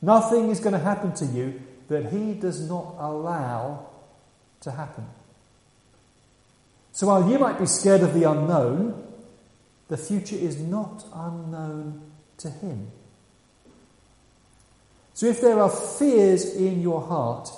Nothing 0.00 0.50
is 0.50 0.60
going 0.60 0.74
to 0.74 0.78
happen 0.78 1.14
to 1.14 1.26
you 1.26 1.60
that 1.88 2.12
He 2.12 2.34
does 2.34 2.68
not 2.68 2.94
allow 2.98 3.86
to 4.60 4.70
happen. 4.70 5.06
So 6.92 7.06
while 7.08 7.28
you 7.28 7.38
might 7.38 7.58
be 7.58 7.66
scared 7.66 8.02
of 8.02 8.14
the 8.14 8.30
unknown, 8.30 9.02
the 9.88 9.96
future 9.96 10.36
is 10.36 10.58
not 10.60 11.04
unknown 11.12 12.02
to 12.38 12.50
Him. 12.50 12.90
So 15.12 15.26
if 15.26 15.40
there 15.40 15.60
are 15.60 15.70
fears 15.70 16.54
in 16.56 16.80
your 16.80 17.00
heart, 17.00 17.50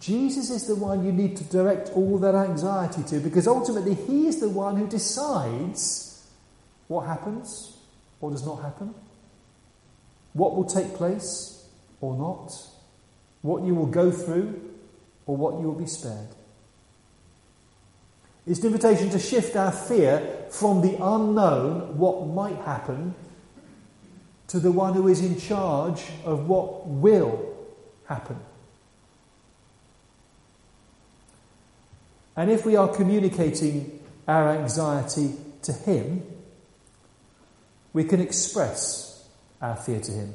Jesus 0.00 0.50
is 0.50 0.66
the 0.66 0.74
one 0.74 1.04
you 1.04 1.12
need 1.12 1.36
to 1.38 1.44
direct 1.44 1.90
all 1.90 2.18
that 2.18 2.34
anxiety 2.34 3.02
to 3.04 3.20
because 3.20 3.46
ultimately 3.46 3.94
He 3.94 4.26
is 4.26 4.40
the 4.40 4.48
one 4.48 4.76
who 4.76 4.86
decides 4.86 6.26
what 6.88 7.06
happens 7.06 7.71
or 8.22 8.30
does 8.30 8.46
not 8.46 8.62
happen, 8.62 8.94
what 10.32 10.56
will 10.56 10.64
take 10.64 10.94
place 10.94 11.66
or 12.00 12.16
not, 12.16 12.54
what 13.42 13.64
you 13.64 13.74
will 13.74 13.86
go 13.86 14.10
through 14.10 14.70
or 15.26 15.36
what 15.36 15.60
you 15.60 15.66
will 15.66 15.74
be 15.74 15.86
spared. 15.86 16.28
It's 18.46 18.60
an 18.60 18.66
invitation 18.66 19.10
to 19.10 19.18
shift 19.18 19.54
our 19.56 19.70
fear 19.70 20.46
from 20.50 20.80
the 20.80 20.94
unknown, 20.94 21.98
what 21.98 22.26
might 22.26 22.56
happen, 22.64 23.14
to 24.48 24.58
the 24.58 24.72
one 24.72 24.94
who 24.94 25.08
is 25.08 25.20
in 25.20 25.38
charge 25.38 26.04
of 26.24 26.48
what 26.48 26.86
will 26.86 27.54
happen. 28.06 28.38
And 32.36 32.50
if 32.50 32.64
we 32.64 32.76
are 32.76 32.88
communicating 32.88 34.00
our 34.26 34.50
anxiety 34.50 35.34
to 35.62 35.72
Him, 35.72 36.31
we 37.92 38.04
can 38.04 38.20
express 38.20 39.28
our 39.60 39.76
fear 39.76 40.00
to 40.00 40.12
Him. 40.12 40.34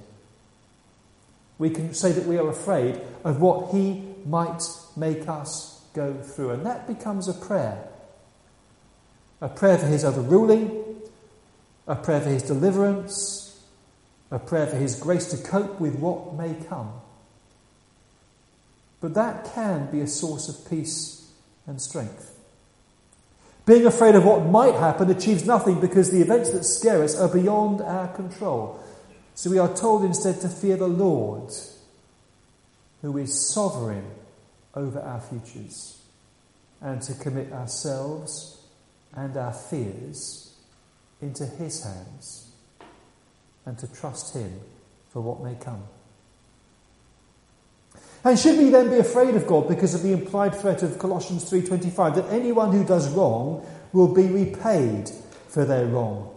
We 1.57 1.69
can 1.69 1.93
say 1.93 2.11
that 2.11 2.25
we 2.25 2.37
are 2.37 2.49
afraid 2.49 3.01
of 3.23 3.41
what 3.41 3.73
He 3.73 4.03
might 4.25 4.63
make 4.95 5.27
us 5.27 5.81
go 5.93 6.13
through. 6.13 6.51
And 6.51 6.65
that 6.65 6.87
becomes 6.87 7.27
a 7.27 7.33
prayer 7.33 7.83
a 9.39 9.49
prayer 9.49 9.77
for 9.77 9.85
His 9.85 10.03
overruling, 10.03 10.83
a 11.87 11.95
prayer 11.95 12.21
for 12.21 12.29
His 12.29 12.43
deliverance 12.43 13.47
a 14.31 14.39
prayer 14.39 14.67
for 14.67 14.75
His 14.75 14.99
grace 14.99 15.27
to 15.31 15.37
cope 15.37 15.79
with 15.79 15.95
what 15.95 16.35
may 16.35 16.55
come. 16.67 16.91
But 18.99 19.13
that 19.13 19.53
can 19.53 19.89
be 19.91 20.01
a 20.01 20.07
source 20.07 20.49
of 20.49 20.69
peace 20.69 21.31
and 21.65 21.81
strength. 21.81 22.36
Being 23.67 23.85
afraid 23.85 24.15
of 24.15 24.23
what 24.23 24.45
might 24.45 24.75
happen 24.75 25.11
achieves 25.11 25.45
nothing 25.45 25.81
because 25.81 26.09
the 26.09 26.21
events 26.21 26.51
that 26.51 26.63
scare 26.63 27.03
us 27.03 27.19
are 27.19 27.27
beyond 27.27 27.81
our 27.81 28.07
control. 28.07 28.79
So 29.35 29.49
we 29.49 29.59
are 29.59 29.75
told 29.75 30.05
instead 30.05 30.39
to 30.39 30.47
fear 30.47 30.77
the 30.77 30.87
Lord, 30.87 31.51
who 33.01 33.17
is 33.17 33.53
sovereign 33.53 34.05
over 34.73 35.01
our 35.01 35.19
futures, 35.19 36.01
and 36.79 37.01
to 37.01 37.13
commit 37.15 37.51
ourselves 37.51 38.57
and 39.13 39.35
our 39.35 39.53
fears 39.53 40.55
into 41.21 41.45
His 41.45 41.83
hands 41.83 42.49
and 43.65 43.77
to 43.79 43.93
trust 43.93 44.33
Him 44.33 44.61
for 45.09 45.21
what 45.21 45.43
may 45.43 45.55
come. 45.55 45.83
And 48.27 48.37
should 48.37 48.57
we 48.57 48.69
then 48.69 48.89
be 48.89 48.97
afraid 48.97 49.35
of 49.35 49.47
God 49.47 49.69
because 49.69 49.93
of 49.93 50.03
the 50.03 50.11
implied 50.11 50.53
threat 50.53 50.83
of 50.83 50.99
Colossians 50.99 51.49
3:25 51.49 52.15
that 52.15 52.29
anyone 52.29 52.73
who 52.73 52.83
does 52.83 53.07
wrong 53.07 53.65
will 53.93 54.09
be 54.09 54.27
repaid 54.27 55.09
for 55.47 55.63
their 55.63 55.85
wrong? 55.85 56.29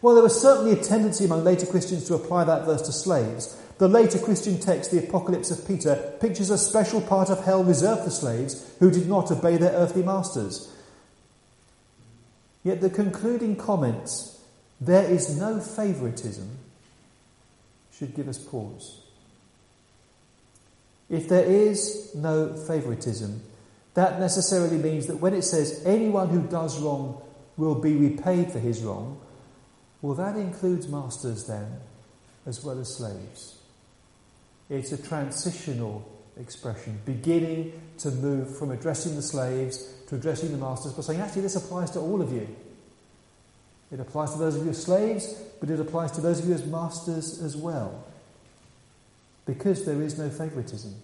Well, 0.00 0.14
there 0.14 0.24
was 0.24 0.40
certainly 0.40 0.72
a 0.72 0.82
tendency 0.82 1.26
among 1.26 1.44
later 1.44 1.66
Christians 1.66 2.04
to 2.04 2.14
apply 2.14 2.44
that 2.44 2.64
verse 2.64 2.80
to 2.86 2.92
slaves. 2.92 3.56
The 3.76 3.88
later 3.88 4.18
Christian 4.18 4.58
text, 4.58 4.90
the 4.90 5.06
Apocalypse 5.06 5.50
of 5.50 5.68
Peter, 5.68 6.14
pictures 6.18 6.48
a 6.48 6.56
special 6.56 7.02
part 7.02 7.28
of 7.28 7.44
hell 7.44 7.62
reserved 7.62 8.04
for 8.04 8.10
slaves 8.10 8.64
who 8.78 8.90
did 8.90 9.06
not 9.06 9.30
obey 9.30 9.58
their 9.58 9.72
earthly 9.72 10.02
masters. 10.02 10.68
Yet 12.64 12.80
the 12.80 12.88
concluding 12.88 13.54
comments 13.54 14.38
there 14.80 15.04
is 15.04 15.36
no 15.36 15.60
favoritism 15.60 16.48
should 17.92 18.14
give 18.14 18.28
us 18.28 18.38
pause. 18.38 18.99
If 21.10 21.28
there 21.28 21.44
is 21.44 22.14
no 22.14 22.54
favoritism, 22.54 23.42
that 23.94 24.20
necessarily 24.20 24.78
means 24.78 25.08
that 25.08 25.16
when 25.16 25.34
it 25.34 25.42
says 25.42 25.82
anyone 25.84 26.28
who 26.28 26.42
does 26.42 26.80
wrong 26.80 27.20
will 27.56 27.74
be 27.74 27.96
repaid 27.96 28.52
for 28.52 28.60
his 28.60 28.80
wrong, 28.82 29.20
well, 30.00 30.14
that 30.14 30.36
includes 30.36 30.88
masters 30.88 31.46
then, 31.46 31.80
as 32.46 32.64
well 32.64 32.78
as 32.80 32.96
slaves. 32.96 33.58
It's 34.70 34.92
a 34.92 35.02
transitional 35.02 36.08
expression, 36.38 37.00
beginning 37.04 37.72
to 37.98 38.10
move 38.12 38.56
from 38.56 38.70
addressing 38.70 39.16
the 39.16 39.22
slaves 39.22 39.92
to 40.08 40.14
addressing 40.14 40.52
the 40.52 40.58
masters, 40.58 40.92
but 40.92 41.04
saying, 41.04 41.20
actually, 41.20 41.42
this 41.42 41.56
applies 41.56 41.90
to 41.90 41.98
all 41.98 42.22
of 42.22 42.32
you. 42.32 42.48
It 43.92 43.98
applies 43.98 44.32
to 44.32 44.38
those 44.38 44.54
of 44.54 44.64
you 44.64 44.70
as 44.70 44.82
slaves, 44.82 45.34
but 45.58 45.68
it 45.68 45.80
applies 45.80 46.12
to 46.12 46.20
those 46.20 46.38
of 46.38 46.48
you 46.48 46.54
as 46.54 46.64
masters 46.64 47.42
as 47.42 47.56
well. 47.56 48.04
Because 49.54 49.84
there 49.84 50.00
is 50.00 50.16
no 50.16 50.30
favouritism. 50.30 50.94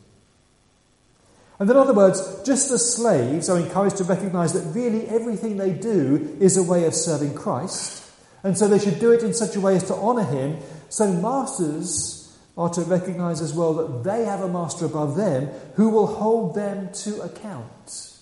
And 1.59 1.69
in 1.69 1.77
other 1.77 1.95
words, 1.95 2.43
just 2.45 2.71
as 2.71 2.95
slaves 2.95 3.49
are 3.49 3.59
encouraged 3.59 3.97
to 3.97 4.05
recognise 4.05 4.53
that 4.53 4.75
really 4.75 5.09
everything 5.09 5.57
they 5.57 5.73
do 5.73 6.37
is 6.39 6.57
a 6.57 6.63
way 6.63 6.85
of 6.85 6.95
serving 6.95 7.35
Christ, 7.35 8.09
and 8.45 8.57
so 8.57 8.69
they 8.69 8.79
should 8.79 9.01
do 9.01 9.11
it 9.11 9.23
in 9.23 9.35
such 9.35 9.57
a 9.57 9.61
way 9.61 9.75
as 9.75 9.85
to 9.85 9.95
honour 9.95 10.25
Him, 10.25 10.59
so 10.91 11.13
masters 11.13 12.37
are 12.57 12.69
to 12.71 12.83
recognise 12.83 13.41
as 13.41 13.53
well 13.53 13.75
that 13.75 14.05
they 14.05 14.25
have 14.25 14.41
a 14.41 14.49
master 14.49 14.85
above 14.85 15.17
them 15.17 15.47
who 15.75 15.89
will 15.89 16.07
hold 16.07 16.55
them 16.55 16.91
to 16.93 17.21
account. 17.23 18.13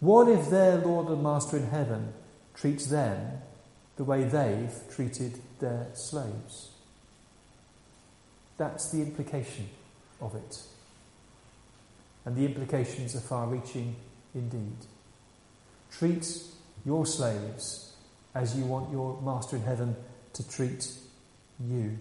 What 0.00 0.28
if 0.28 0.48
their 0.50 0.78
Lord 0.78 1.08
and 1.08 1.22
Master 1.22 1.56
in 1.56 1.66
heaven 1.66 2.12
treats 2.54 2.86
them 2.86 3.42
the 3.96 4.04
way 4.04 4.24
they've 4.24 4.74
treated 4.90 5.40
their 5.58 5.88
slaves? 5.94 6.70
That's 8.58 8.90
the 8.90 8.98
implication 8.98 9.68
of 10.20 10.34
it. 10.34 10.62
And 12.24 12.36
the 12.36 12.44
implications 12.44 13.14
are 13.14 13.20
far 13.20 13.46
reaching 13.46 13.96
indeed. 14.34 14.76
Treat 15.90 16.26
your 16.84 17.06
slaves 17.06 17.94
as 18.34 18.56
you 18.56 18.64
want 18.64 18.90
your 18.90 19.20
Master 19.22 19.56
in 19.56 19.62
heaven 19.62 19.96
to 20.32 20.48
treat 20.48 20.92
you. 21.66 21.96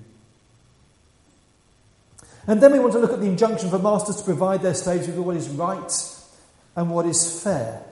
And 2.47 2.61
then 2.61 2.71
we 2.71 2.79
want 2.79 2.93
to 2.93 2.99
look 2.99 3.13
at 3.13 3.19
the 3.19 3.27
injunction 3.27 3.69
for 3.69 3.79
masters 3.79 4.17
to 4.17 4.23
provide 4.23 4.61
their 4.61 4.73
slaves 4.73 5.07
with 5.07 5.17
what 5.17 5.35
is 5.35 5.49
right 5.49 5.91
and 6.75 6.91
what 6.91 7.05
is 7.05 7.41
fair. 7.41 7.83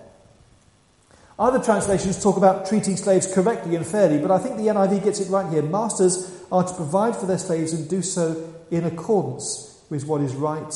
Other 1.44 1.60
translations 1.60 2.24
talk 2.24 2.38
about 2.38 2.70
treating 2.70 2.96
slaves 2.96 3.28
correctly 3.28 3.76
and 3.76 3.86
fairly, 3.86 4.18
but 4.18 4.32
I 4.32 4.40
think 4.40 4.56
the 4.56 4.68
NIV 4.68 5.04
gets 5.04 5.20
it 5.20 5.30
right 5.30 5.52
here. 5.52 5.62
Masters 5.62 6.32
are 6.50 6.64
to 6.64 6.74
provide 6.74 7.18
for 7.18 7.26
their 7.26 7.38
slaves 7.38 7.74
and 7.74 7.90
do 7.90 8.02
so 8.02 8.50
in 8.72 8.86
accordance 8.86 9.84
with 9.90 10.08
what 10.08 10.22
is 10.22 10.36
right 10.36 10.74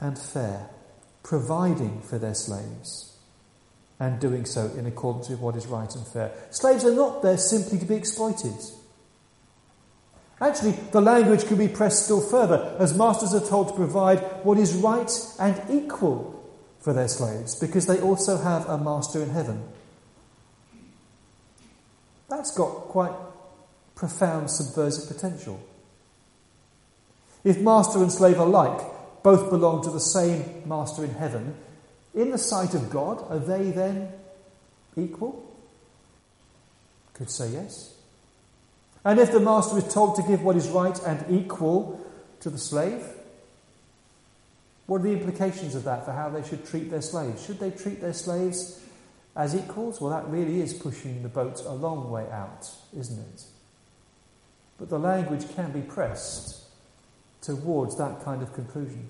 and 0.00 0.18
fair, 0.18 0.68
providing 1.22 2.02
for 2.02 2.18
their 2.18 2.34
slaves 2.34 3.16
and 3.98 4.20
doing 4.20 4.44
so 4.44 4.66
in 4.76 4.84
accordance 4.84 5.30
with 5.30 5.38
what 5.38 5.56
is 5.56 5.66
right 5.68 5.94
and 5.94 6.06
fair. 6.06 6.32
Slaves 6.50 6.84
are 6.84 6.94
not 6.94 7.22
there 7.22 7.38
simply 7.38 7.78
to 7.78 7.86
be 7.86 7.94
exploited. 7.94 8.52
Actually, 10.38 10.72
the 10.92 11.00
language 11.00 11.46
can 11.46 11.56
be 11.56 11.68
pressed 11.68 12.04
still 12.04 12.20
further, 12.20 12.76
as 12.78 12.94
masters 12.94 13.32
are 13.32 13.48
told 13.48 13.68
to 13.68 13.74
provide 13.74 14.18
what 14.42 14.58
is 14.58 14.74
right 14.74 15.10
and 15.40 15.62
equal 15.70 16.44
for 16.78 16.92
their 16.92 17.08
slaves, 17.08 17.54
because 17.54 17.86
they 17.86 18.02
also 18.02 18.36
have 18.36 18.68
a 18.68 18.76
master 18.76 19.22
in 19.22 19.30
heaven. 19.30 19.62
That's 22.28 22.50
got 22.56 22.70
quite 22.88 23.12
profound 23.94 24.50
subversive 24.50 25.14
potential. 25.14 25.60
If 27.44 27.60
master 27.60 27.98
and 27.98 28.10
slave 28.10 28.38
alike 28.38 28.80
both 29.22 29.50
belong 29.50 29.82
to 29.84 29.90
the 29.90 30.00
same 30.00 30.62
master 30.66 31.04
in 31.04 31.14
heaven, 31.14 31.54
in 32.14 32.30
the 32.30 32.38
sight 32.38 32.74
of 32.74 32.90
God, 32.90 33.24
are 33.28 33.38
they 33.38 33.70
then 33.70 34.12
equal? 34.96 35.44
Could 37.14 37.30
say 37.30 37.50
yes. 37.50 37.94
And 39.04 39.18
if 39.18 39.32
the 39.32 39.40
master 39.40 39.78
is 39.78 39.92
told 39.92 40.16
to 40.16 40.22
give 40.22 40.42
what 40.42 40.56
is 40.56 40.68
right 40.68 40.98
and 41.06 41.24
equal 41.30 42.00
to 42.40 42.50
the 42.50 42.58
slave, 42.58 43.04
what 44.86 45.00
are 45.00 45.04
the 45.04 45.12
implications 45.12 45.74
of 45.74 45.84
that 45.84 46.04
for 46.04 46.12
how 46.12 46.28
they 46.30 46.46
should 46.46 46.66
treat 46.66 46.90
their 46.90 47.02
slaves? 47.02 47.44
Should 47.44 47.58
they 47.58 47.70
treat 47.70 48.00
their 48.00 48.12
slaves 48.12 48.80
as 49.36 49.54
equals? 49.54 50.00
Well, 50.00 50.10
that 50.10 50.28
really 50.28 50.60
is 50.60 50.74
pushing 50.74 51.22
the 51.22 51.28
boat 51.28 51.62
a 51.64 51.72
long 51.72 52.10
way 52.10 52.28
out, 52.30 52.70
isn't 52.96 53.18
it? 53.18 53.44
But 54.78 54.90
the 54.90 54.98
language 54.98 55.44
can 55.54 55.72
be 55.72 55.80
pressed 55.80 56.62
towards 57.40 57.96
that 57.98 58.24
kind 58.24 58.42
of 58.42 58.52
conclusion. 58.54 59.08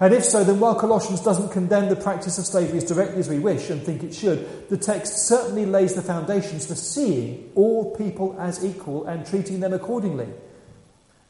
And 0.00 0.12
if 0.12 0.24
so, 0.24 0.42
then 0.42 0.58
while 0.58 0.74
Colossians 0.74 1.20
doesn't 1.20 1.50
condemn 1.50 1.88
the 1.88 1.96
practice 1.96 2.36
of 2.36 2.44
slavery 2.44 2.78
as 2.78 2.84
directly 2.84 3.20
as 3.20 3.28
we 3.28 3.38
wish 3.38 3.70
and 3.70 3.80
think 3.80 4.02
it 4.02 4.12
should, 4.12 4.68
the 4.68 4.76
text 4.76 5.26
certainly 5.26 5.66
lays 5.66 5.94
the 5.94 6.02
foundations 6.02 6.66
for 6.66 6.74
seeing 6.74 7.50
all 7.54 7.94
people 7.96 8.36
as 8.38 8.64
equal 8.64 9.06
and 9.06 9.24
treating 9.24 9.60
them 9.60 9.72
accordingly. 9.72 10.28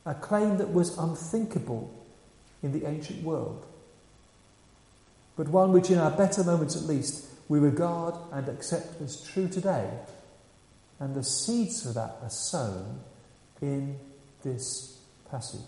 A 0.07 0.14
claim 0.14 0.59
that 0.59 0.73
was 0.73 0.97
unthinkable 0.99 1.92
in 2.62 2.73
the 2.73 2.87
ancient 2.87 3.23
world, 3.23 3.64
but 5.37 5.49
one 5.49 5.73
which, 5.73 5.90
in 5.90 5.99
our 5.99 6.11
better 6.11 6.42
moments 6.42 6.77
at 6.77 6.83
least, 6.83 7.27
we 7.49 7.59
regard 7.59 8.15
and 8.33 8.49
accept 8.49 9.01
as 9.01 9.23
true 9.23 9.49
today, 9.49 9.89
and 10.99 11.15
the 11.15 11.25
seeds 11.25 11.83
for 11.83 11.93
that 11.93 12.17
are 12.23 12.31
sown 12.31 13.01
in 13.61 13.97
this 14.43 14.99
passage. 15.31 15.61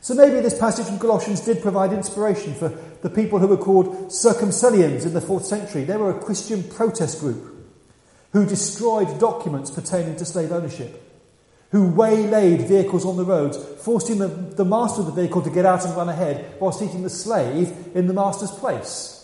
So 0.00 0.14
maybe 0.14 0.40
this 0.40 0.58
passage 0.58 0.86
from 0.86 0.98
Colossians 0.98 1.40
did 1.42 1.62
provide 1.62 1.92
inspiration 1.92 2.54
for 2.54 2.70
the 3.02 3.10
people 3.10 3.38
who 3.38 3.46
were 3.46 3.56
called 3.56 4.08
circumcellions 4.08 5.06
in 5.06 5.14
the 5.14 5.20
fourth 5.20 5.46
century. 5.46 5.84
They 5.84 5.96
were 5.96 6.10
a 6.10 6.20
Christian 6.20 6.64
protest 6.64 7.20
group 7.20 7.70
who 8.32 8.44
destroyed 8.44 9.20
documents 9.20 9.70
pertaining 9.70 10.16
to 10.16 10.24
slave 10.24 10.50
ownership, 10.50 11.00
who 11.70 11.88
waylaid 11.88 12.66
vehicles 12.66 13.06
on 13.06 13.16
the 13.16 13.24
roads, 13.24 13.56
forcing 13.84 14.18
the, 14.18 14.26
the 14.26 14.64
master 14.64 15.02
of 15.02 15.06
the 15.06 15.12
vehicle 15.12 15.42
to 15.42 15.50
get 15.50 15.66
out 15.66 15.84
and 15.84 15.94
run 15.94 16.08
ahead 16.08 16.52
while 16.58 16.72
seating 16.72 17.04
the 17.04 17.10
slave 17.10 17.72
in 17.94 18.08
the 18.08 18.14
master's 18.14 18.50
place. 18.50 19.21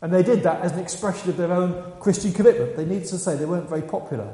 And 0.00 0.12
they 0.12 0.22
did 0.22 0.42
that 0.44 0.62
as 0.62 0.72
an 0.72 0.78
expression 0.78 1.28
of 1.30 1.36
their 1.36 1.52
own 1.52 1.92
Christian 2.00 2.32
commitment. 2.32 2.76
They 2.76 2.84
needed 2.84 3.08
to 3.08 3.18
say 3.18 3.36
they 3.36 3.44
weren't 3.44 3.68
very 3.68 3.82
popular. 3.82 4.32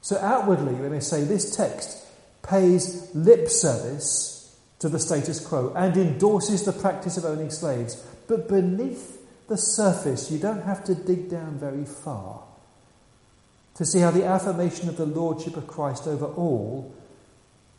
So 0.00 0.18
outwardly, 0.18 0.74
we 0.74 0.88
may 0.88 1.00
say 1.00 1.24
this 1.24 1.54
text 1.54 2.04
pays 2.42 3.10
lip 3.14 3.48
service 3.48 4.58
to 4.78 4.88
the 4.88 4.98
status 4.98 5.44
quo 5.44 5.72
and 5.74 5.96
endorses 5.96 6.64
the 6.64 6.72
practice 6.72 7.16
of 7.16 7.24
owning 7.24 7.50
slaves. 7.50 8.02
But 8.26 8.48
beneath 8.48 9.18
the 9.48 9.56
surface, 9.56 10.30
you 10.30 10.38
don't 10.38 10.62
have 10.62 10.84
to 10.84 10.94
dig 10.94 11.30
down 11.30 11.58
very 11.58 11.84
far 11.84 12.42
to 13.74 13.84
see 13.84 14.00
how 14.00 14.10
the 14.10 14.24
affirmation 14.24 14.88
of 14.88 14.96
the 14.96 15.06
Lordship 15.06 15.56
of 15.56 15.66
Christ 15.66 16.06
over 16.06 16.26
all 16.26 16.94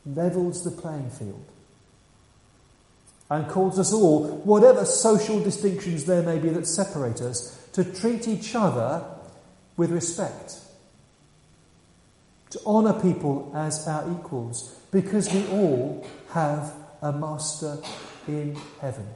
levels 0.06 0.64
the 0.64 0.72
playing 0.72 1.10
field 1.10 1.46
and 3.30 3.48
calls 3.48 3.80
us 3.80 3.92
all, 3.92 4.28
whatever 4.44 4.86
social 4.86 5.40
distinctions 5.42 6.06
there 6.06 6.22
may 6.22 6.38
be 6.38 6.50
that 6.50 6.68
separate 6.68 7.22
us, 7.22 7.68
to 7.74 7.84
treat 7.84 8.28
each 8.28 8.56
other 8.56 9.04
with 9.78 9.92
respect. 9.92 10.60
To 12.52 12.60
honour 12.66 12.94
people 13.02 13.52
as 13.56 13.88
our 13.88 14.10
equals, 14.12 14.80
because 14.92 15.34
we 15.34 15.46
all 15.48 16.08
have 16.32 16.74
a 17.02 17.12
master 17.12 17.80
in 18.28 18.56
heaven. 18.80 19.08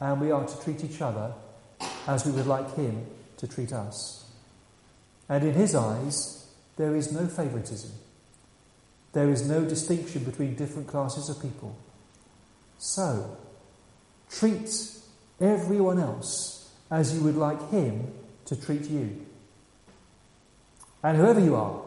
And 0.00 0.20
we 0.20 0.30
are 0.30 0.46
to 0.46 0.62
treat 0.64 0.82
each 0.82 1.00
other 1.00 1.32
as 2.06 2.26
we 2.26 2.32
would 2.32 2.46
like 2.46 2.74
him 2.74 3.06
to 3.36 3.46
treat 3.46 3.72
us. 3.72 4.24
And 5.28 5.44
in 5.44 5.54
his 5.54 5.74
eyes, 5.74 6.46
there 6.76 6.96
is 6.96 7.12
no 7.12 7.26
favouritism. 7.26 7.92
There 9.12 9.30
is 9.30 9.48
no 9.48 9.64
distinction 9.64 10.24
between 10.24 10.56
different 10.56 10.88
classes 10.88 11.28
of 11.28 11.40
people. 11.40 11.76
So, 12.86 13.38
treat 14.28 14.68
everyone 15.40 15.98
else 15.98 16.70
as 16.90 17.14
you 17.14 17.22
would 17.22 17.34
like 17.34 17.70
him 17.70 18.12
to 18.44 18.60
treat 18.60 18.82
you. 18.82 19.24
And 21.02 21.16
whoever 21.16 21.40
you 21.40 21.56
are, 21.56 21.80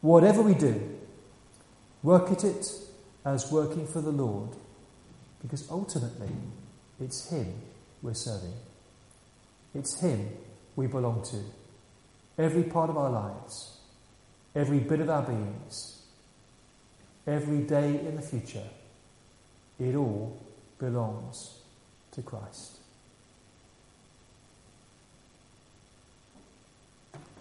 whatever 0.00 0.42
we 0.42 0.54
do, 0.54 0.98
work 2.02 2.32
at 2.32 2.42
it 2.42 2.66
as 3.24 3.52
working 3.52 3.86
for 3.86 4.00
the 4.00 4.10
Lord, 4.10 4.50
because 5.40 5.70
ultimately 5.70 6.34
it's 7.00 7.30
Him 7.30 7.54
we're 8.02 8.14
serving. 8.14 8.54
It's 9.72 10.00
Him 10.00 10.30
we 10.74 10.88
belong 10.88 11.22
to. 11.30 12.42
Every 12.42 12.64
part 12.64 12.90
of 12.90 12.98
our 12.98 13.10
lives, 13.10 13.78
every 14.56 14.80
bit 14.80 14.98
of 14.98 15.10
our 15.10 15.22
beings, 15.22 16.02
every 17.24 17.60
day 17.60 18.00
in 18.00 18.16
the 18.16 18.22
future 18.22 18.68
it 19.78 19.94
all 19.94 20.40
belongs 20.78 21.58
to 22.12 22.22
Christ. 22.22 22.78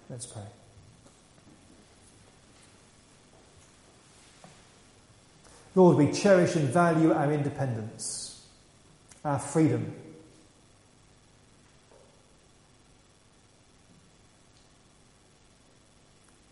Let's 0.09 0.25
pray. 0.25 0.43
Lord, 5.75 5.97
we 5.97 6.11
cherish 6.11 6.55
and 6.55 6.69
value 6.69 7.11
our 7.11 7.31
independence, 7.31 8.47
our 9.23 9.37
freedom. 9.37 9.93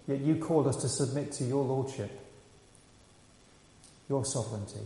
Yet 0.07 0.19
you 0.19 0.35
called 0.35 0.67
us 0.67 0.75
to 0.77 0.89
submit 0.89 1.31
to 1.33 1.43
your 1.43 1.63
lordship, 1.63 2.11
your 4.07 4.23
sovereignty. 4.25 4.81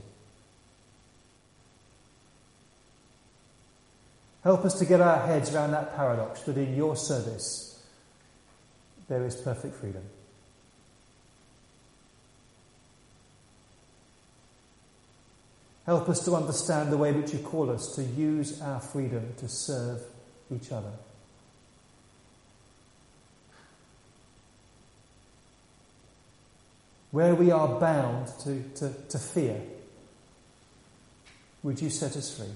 Help 4.50 4.66
us 4.66 4.80
to 4.80 4.86
get 4.86 5.00
our 5.00 5.28
heads 5.28 5.54
around 5.54 5.70
that 5.74 5.96
paradox 5.96 6.42
that 6.42 6.58
in 6.58 6.76
your 6.76 6.96
service, 6.96 7.86
there 9.08 9.24
is 9.24 9.36
perfect 9.36 9.76
freedom. 9.76 10.02
Help 15.86 16.10
us 16.10 16.26
to 16.26 16.34
understand 16.34 16.92
the 16.92 16.98
way 16.98 17.12
which 17.12 17.32
you 17.32 17.38
call 17.38 17.70
us 17.70 17.94
to 17.94 18.02
use 18.02 18.60
our 18.60 18.80
freedom 18.80 19.34
to 19.38 19.48
serve 19.48 20.02
each 20.52 20.72
other. 20.72 20.94
Where 27.12 27.36
we 27.36 27.52
are 27.52 27.80
bound 27.80 28.30
to, 28.46 28.64
to, 28.78 28.94
to 29.10 29.20
fear, 29.20 29.62
would 31.62 31.80
you 31.80 31.92
set 31.92 32.18
us 32.18 32.36
free? 32.36 32.48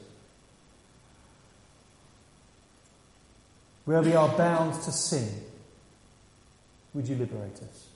Where 3.85 4.01
we 4.01 4.15
are 4.15 4.29
bound 4.37 4.81
to 4.83 4.91
sin, 4.91 5.29
would 6.93 7.07
you 7.07 7.15
liberate 7.15 7.57
us? 7.57 7.87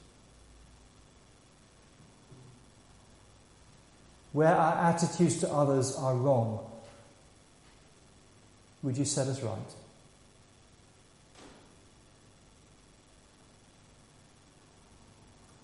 Where 4.34 4.54
our 4.54 4.92
attitudes 4.92 5.40
to 5.40 5.52
others 5.52 5.96
are 5.96 6.16
wrong, 6.16 6.60
would 8.84 8.98
you 8.98 9.06
set 9.06 9.28
us 9.28 9.42
right? 9.42 9.58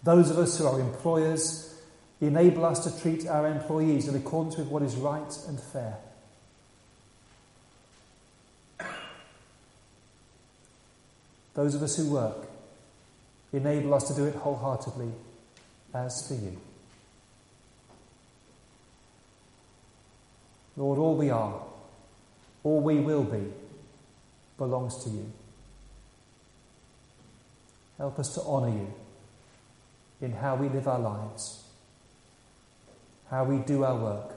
Those 0.04 0.32
of 0.32 0.38
us 0.38 0.58
who 0.58 0.68
are 0.68 0.80
employers, 0.80 1.74
enable 2.20 2.66
us 2.66 2.84
to 2.84 3.02
treat 3.02 3.28
our 3.28 3.48
employees 3.48 4.08
in 4.08 4.16
accordance 4.16 4.58
with 4.58 4.68
what 4.68 4.84
is 4.84 4.96
right 4.96 5.38
and 5.48 5.60
fair. 5.60 5.98
Those 11.54 11.76
of 11.76 11.84
us 11.84 11.96
who 11.96 12.12
work, 12.12 12.48
enable 13.52 13.94
us 13.94 14.08
to 14.08 14.16
do 14.16 14.26
it 14.26 14.36
wholeheartedly 14.36 15.12
as 15.94 16.28
for 16.28 16.34
you. 16.34 16.58
Lord, 20.76 20.98
all 20.98 21.16
we 21.16 21.30
are, 21.30 21.62
all 22.63 22.82
we 22.82 23.00
will 23.00 23.24
be, 23.24 23.44
belongs 24.58 25.04
to 25.04 25.10
you. 25.10 25.32
Help 28.00 28.18
us 28.18 28.34
to 28.34 28.42
honour 28.42 28.70
you 28.70 28.94
in 30.22 30.32
how 30.32 30.56
we 30.56 30.68
live 30.70 30.88
our 30.88 31.00
lives, 31.00 31.63
how 33.30 33.44
we 33.44 33.58
do 33.60 33.84
our 33.84 33.96
work, 33.96 34.34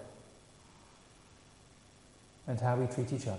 and 2.47 2.61
how 2.61 2.77
we 2.77 2.87
treat 2.87 3.13
each 3.13 3.27
other. 3.27 3.39